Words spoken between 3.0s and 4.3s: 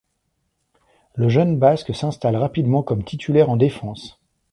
titulaire en défense.